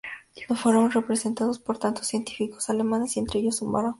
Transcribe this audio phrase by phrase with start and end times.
[0.49, 3.89] Le fueron presentados, por tanto, científicos alemanes y entre ellos, un barón.